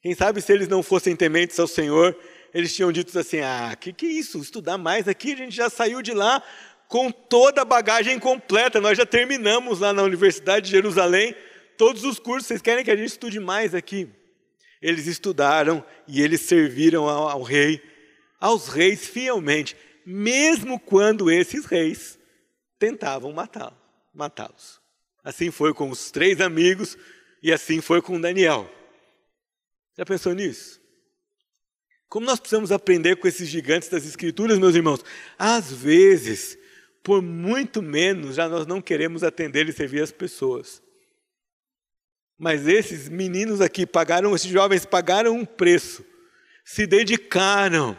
[0.00, 2.16] Quem sabe se eles não fossem tementes ao Senhor,
[2.54, 4.38] eles tinham dito assim: ah, que que é isso?
[4.38, 5.32] Estudar mais aqui?
[5.32, 6.42] A gente já saiu de lá
[6.88, 8.80] com toda a bagagem completa.
[8.80, 11.34] Nós já terminamos lá na Universidade de Jerusalém
[11.78, 12.46] todos os cursos.
[12.48, 14.08] Vocês querem que a gente estude mais aqui?
[14.80, 17.80] Eles estudaram e eles serviram ao, ao rei,
[18.38, 22.18] aos reis fielmente, mesmo quando esses reis
[22.78, 23.80] tentavam matá-los.
[24.12, 24.50] Matá
[25.24, 26.98] assim foi com os três amigos
[27.42, 28.68] e assim foi com Daniel.
[29.96, 30.81] Já pensou nisso?
[32.12, 35.02] Como nós precisamos aprender com esses gigantes das Escrituras, meus irmãos?
[35.38, 36.58] Às vezes,
[37.02, 40.82] por muito menos, já nós não queremos atender e servir as pessoas.
[42.38, 46.04] Mas esses meninos aqui pagaram, esses jovens pagaram um preço,
[46.62, 47.96] se dedicaram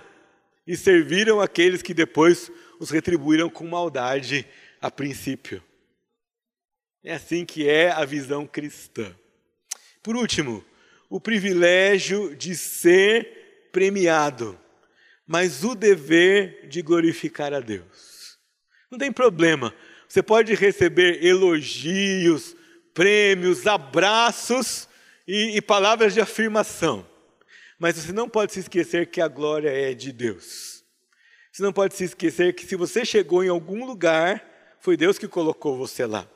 [0.67, 4.45] e serviram aqueles que depois os retribuíram com maldade
[4.79, 5.59] a princípio.
[7.03, 9.11] É assim que é a visão cristã.
[10.03, 10.63] Por último,
[11.09, 13.41] o privilégio de ser
[13.73, 14.57] premiado,
[15.25, 18.37] mas o dever de glorificar a Deus.
[18.89, 19.73] Não tem problema,
[20.07, 22.55] você pode receber elogios,
[22.93, 24.87] prêmios, abraços
[25.27, 27.05] e, e palavras de afirmação,
[27.79, 30.83] mas você não pode se esquecer que a glória é de Deus.
[31.51, 34.43] Você não pode se esquecer que se você chegou em algum lugar,
[34.79, 36.27] foi Deus que colocou você lá.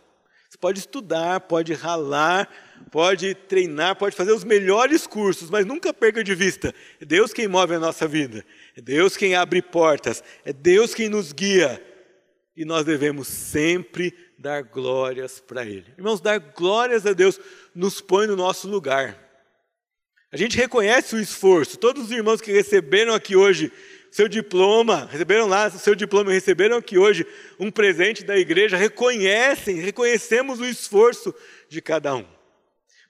[0.50, 2.50] Você pode estudar, pode ralar,
[2.90, 7.48] pode treinar, pode fazer os melhores cursos, mas nunca perca de vista: é Deus quem
[7.48, 11.84] move a nossa vida, é Deus quem abre portas, é Deus quem nos guia.
[12.56, 15.86] E nós devemos sempre dar glórias para Ele.
[15.98, 17.40] Irmãos, dar glórias a Deus
[17.76, 19.28] nos põe no nosso lugar.
[20.32, 21.78] A gente reconhece o esforço.
[21.78, 23.72] Todos os irmãos que receberam aqui hoje
[24.12, 27.26] seu diploma, receberam lá seu diploma, receberam aqui hoje
[27.60, 31.34] um presente da igreja, reconhecem, reconhecemos o esforço
[31.70, 32.26] de cada um.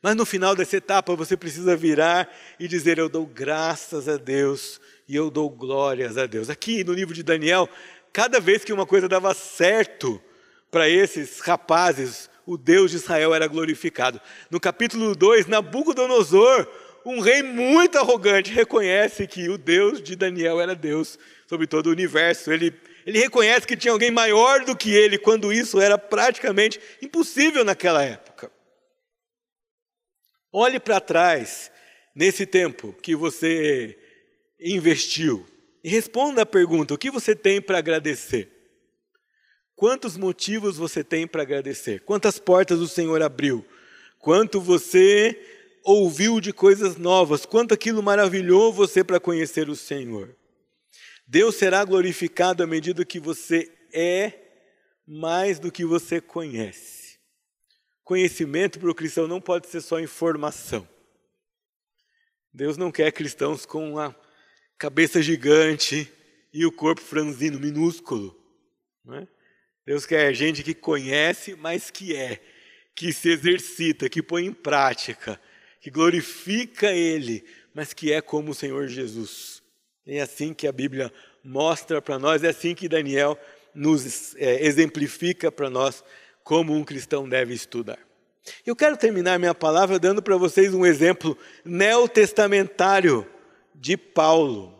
[0.02, 4.80] Mas no final dessa etapa você precisa virar e dizer: Eu dou graças a Deus
[5.08, 6.50] e eu dou glórias a Deus.
[6.50, 7.70] Aqui no livro de Daniel,
[8.14, 10.22] cada vez que uma coisa dava certo
[10.70, 14.22] para esses rapazes, o Deus de Israel era glorificado.
[14.50, 16.68] No capítulo 2, Nabucodonosor
[17.08, 21.18] um rei muito arrogante reconhece que o Deus de Daniel era Deus
[21.48, 22.52] sobre todo o universo.
[22.52, 22.74] Ele,
[23.06, 28.04] ele reconhece que tinha alguém maior do que ele, quando isso era praticamente impossível naquela
[28.04, 28.52] época.
[30.52, 31.72] Olhe para trás,
[32.14, 33.98] nesse tempo que você
[34.60, 35.46] investiu,
[35.84, 38.52] e responda a pergunta: o que você tem para agradecer?
[39.76, 42.02] Quantos motivos você tem para agradecer?
[42.02, 43.64] Quantas portas o Senhor abriu?
[44.20, 45.57] Quanto você
[45.88, 50.36] ouviu de coisas novas, quanto aquilo maravilhou você para conhecer o Senhor.
[51.26, 54.34] Deus será glorificado à medida que você é
[55.08, 57.18] mais do que você conhece.
[58.04, 60.86] Conhecimento para o cristão não pode ser só informação.
[62.54, 64.14] Deus não quer cristãos com a
[64.78, 66.12] cabeça gigante
[66.52, 68.38] e o corpo franzino, minúsculo.
[69.14, 69.26] É?
[69.86, 72.42] Deus quer gente que conhece, mas que é,
[72.94, 75.40] que se exercita, que põe em prática,
[75.80, 79.62] que glorifica Ele, mas que é como o Senhor Jesus.
[80.06, 81.12] É assim que a Bíblia
[81.44, 83.40] mostra para nós, é assim que Daniel
[83.74, 86.04] nos é, exemplifica para nós
[86.44, 88.00] como um cristão deve estudar.
[88.66, 93.30] Eu quero terminar minha palavra dando para vocês um exemplo neotestamentário
[93.76, 94.74] de Paulo.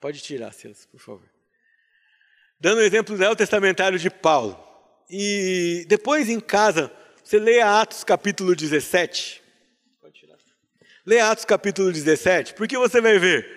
[0.00, 1.28] Pode tirar, Silas, por favor.
[2.58, 4.58] Dando um exemplo neotestamentário de Paulo.
[5.10, 6.92] E depois em casa,
[7.30, 9.40] você lê Atos capítulo 17.
[10.00, 10.36] Pode tirar.
[11.06, 13.48] Lê Atos capítulo 17, porque você vai ver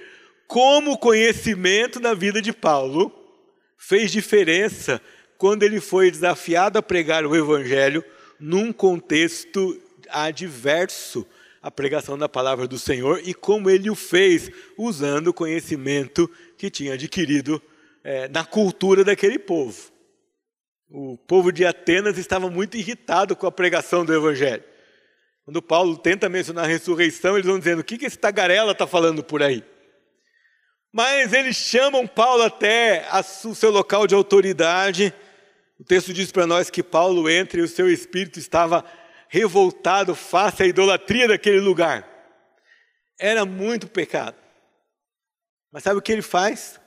[0.45, 3.11] como o conhecimento na vida de Paulo
[3.76, 5.01] fez diferença
[5.39, 8.05] quando ele foi desafiado a pregar o evangelho
[8.39, 11.26] num contexto adverso
[11.59, 16.69] à pregação da palavra do Senhor e como ele o fez usando o conhecimento que
[16.69, 17.59] tinha adquirido
[18.03, 19.92] é, na cultura daquele povo.
[20.95, 24.63] O povo de Atenas estava muito irritado com a pregação do evangelho.
[25.43, 28.85] Quando Paulo tenta mencionar a ressurreição, eles vão dizendo: o que, que esse tagarela está
[28.85, 29.63] falando por aí?
[30.91, 33.07] Mas eles chamam Paulo até
[33.43, 35.11] o seu local de autoridade.
[35.79, 38.85] O texto diz para nós que Paulo entra e o seu espírito estava
[39.27, 42.07] revoltado face à idolatria daquele lugar.
[43.19, 44.37] Era muito pecado.
[45.71, 46.79] Mas sabe o que ele faz?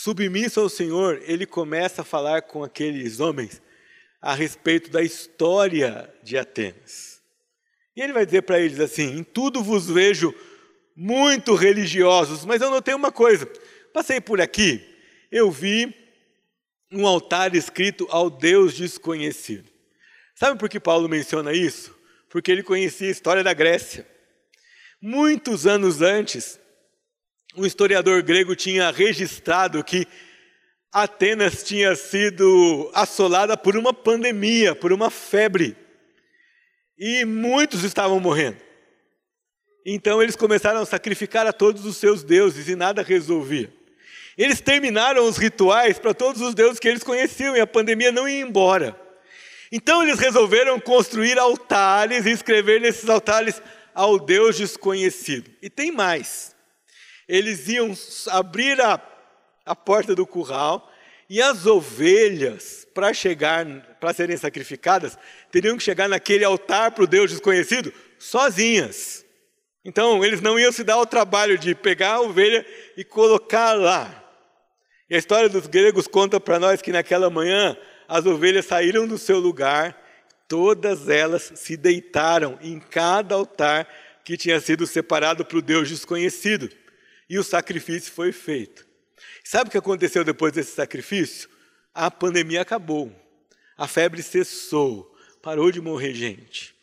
[0.00, 3.60] Submisso ao Senhor, ele começa a falar com aqueles homens
[4.22, 7.20] a respeito da história de Atenas.
[7.96, 10.32] E ele vai dizer para eles assim: Em tudo vos vejo
[10.94, 13.44] muito religiosos, mas eu notei uma coisa.
[13.92, 14.80] Passei por aqui,
[15.32, 15.92] eu vi
[16.92, 19.68] um altar escrito ao Deus desconhecido.
[20.36, 21.92] Sabe por que Paulo menciona isso?
[22.30, 24.06] Porque ele conhecia a história da Grécia.
[25.02, 26.60] Muitos anos antes,
[27.58, 30.06] um historiador grego tinha registrado que
[30.92, 35.76] Atenas tinha sido assolada por uma pandemia, por uma febre.
[36.96, 38.56] E muitos estavam morrendo.
[39.84, 43.72] Então eles começaram a sacrificar a todos os seus deuses e nada resolvia.
[44.36, 48.28] Eles terminaram os rituais para todos os deuses que eles conheciam e a pandemia não
[48.28, 48.98] ia embora.
[49.72, 53.60] Então eles resolveram construir altares e escrever nesses altares
[53.94, 55.50] ao Deus desconhecido.
[55.60, 56.56] E tem mais.
[57.28, 57.92] Eles iam
[58.30, 59.00] abrir a,
[59.66, 60.90] a porta do curral
[61.28, 63.66] e as ovelhas, para chegar,
[64.00, 65.18] para serem sacrificadas,
[65.52, 69.24] teriam que chegar naquele altar para o Deus desconhecido sozinhas.
[69.84, 72.66] Então, eles não iam se dar o trabalho de pegar a ovelha
[72.96, 74.24] e colocar lá.
[75.08, 77.76] E a história dos gregos conta para nós que naquela manhã
[78.06, 79.96] as ovelhas saíram do seu lugar,
[80.46, 83.86] todas elas se deitaram em cada altar
[84.24, 86.70] que tinha sido separado para o Deus desconhecido.
[87.28, 88.86] E o sacrifício foi feito.
[89.44, 91.48] Sabe o que aconteceu depois desse sacrifício?
[91.94, 93.12] A pandemia acabou.
[93.76, 95.14] A febre cessou.
[95.42, 96.74] Parou de morrer gente.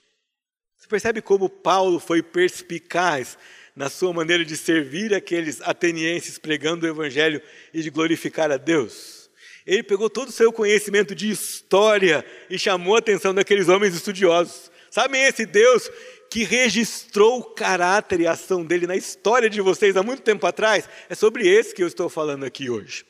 [0.77, 3.37] Você percebe como Paulo foi perspicaz
[3.75, 7.41] na sua maneira de servir aqueles atenienses pregando o evangelho
[7.73, 9.29] e de glorificar a Deus?
[9.65, 14.71] Ele pegou todo o seu conhecimento de história e chamou a atenção daqueles homens estudiosos.
[14.91, 15.89] Sabem esse Deus
[16.35, 20.45] que registrou o caráter e a ação dele na história de vocês há muito tempo
[20.45, 20.83] atrás?
[21.07, 23.05] É sobre esse que eu estou falando aqui hoje.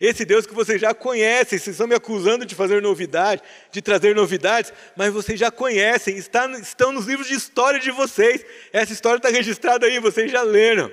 [0.00, 3.40] Esse Deus que vocês já conhecem, vocês estão me acusando de fazer novidade,
[3.70, 8.44] de trazer novidades, mas vocês já conhecem, está, estão nos livros de história de vocês.
[8.72, 10.90] Essa história está registrada aí, vocês já leram.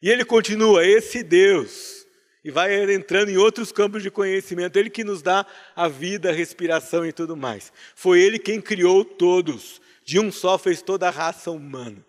[0.00, 2.06] E ele continua, esse Deus,
[2.44, 5.44] e vai entrando em outros campos de conhecimento, ele que nos dá
[5.74, 7.72] a vida, a respiração e tudo mais.
[7.96, 12.04] Foi ele quem criou todos, de um só fez toda a raça humana.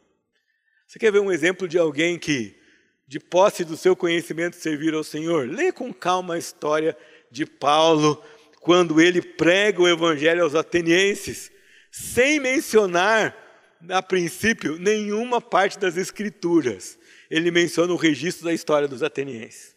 [0.87, 2.55] Você quer ver um exemplo de alguém que
[3.07, 5.47] de posse do seu conhecimento servir ao Senhor.
[5.49, 6.97] Lê com calma a história
[7.29, 8.23] de Paulo,
[8.59, 11.51] quando ele prega o evangelho aos atenienses,
[11.91, 13.37] sem mencionar,
[13.89, 16.97] a princípio, nenhuma parte das escrituras.
[17.29, 19.75] Ele menciona o registro da história dos atenienses.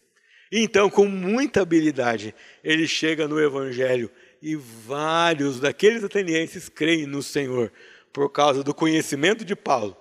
[0.51, 4.09] Então, com muita habilidade, ele chega no evangelho
[4.41, 7.71] e vários daqueles atenienses creem no Senhor
[8.17, 9.95] por causa do conhecimento de Paulo,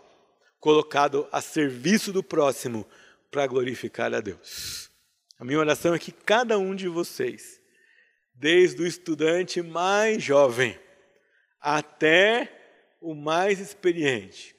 [0.58, 2.88] colocado a serviço do próximo
[3.30, 4.90] para glorificar a Deus.
[5.38, 7.60] A minha oração é que cada um de vocês,
[8.34, 10.80] desde o estudante mais jovem
[11.60, 12.50] até
[13.02, 14.56] o mais experiente,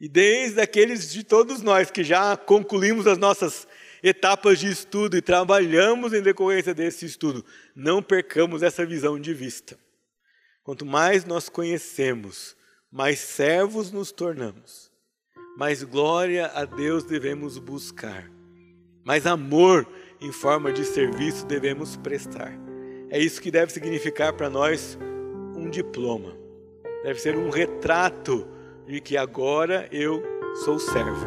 [0.00, 3.68] e desde aqueles de todos nós que já concluímos as nossas
[4.02, 7.44] etapas de estudo e trabalhamos em decorrência desse estudo,
[7.76, 9.78] não percamos essa visão de vista.
[10.64, 12.56] Quanto mais nós conhecemos,
[12.92, 14.92] mais servos nos tornamos
[15.56, 18.30] mais glória a Deus devemos buscar,
[19.04, 19.86] mais amor
[20.20, 22.52] em forma de serviço devemos prestar.
[23.10, 24.98] É isso que deve significar para nós
[25.54, 26.34] um diploma.
[27.02, 28.46] Deve ser um retrato
[28.86, 30.22] de que agora eu
[30.64, 31.26] sou servo.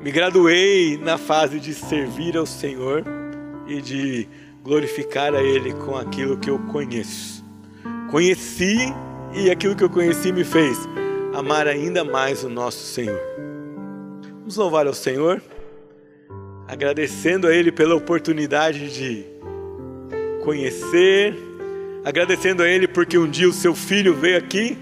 [0.00, 3.04] Me graduei na fase de servir ao Senhor
[3.66, 4.28] e de
[4.62, 7.42] glorificar a Ele com aquilo que eu conheço.
[8.10, 8.92] Conheci
[9.34, 10.78] e aquilo que eu conheci me fez
[11.34, 13.20] amar ainda mais o nosso Senhor.
[14.40, 15.42] Vamos louvar ao Senhor,
[16.66, 19.24] agradecendo a Ele pela oportunidade de
[20.42, 21.36] conhecer,
[22.04, 24.78] agradecendo a Ele porque um dia o seu filho veio aqui,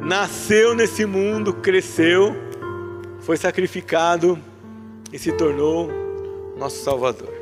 [0.00, 2.34] nasceu nesse mundo, cresceu,
[3.20, 4.38] foi sacrificado
[5.12, 5.90] e se tornou
[6.58, 7.37] nosso Salvador.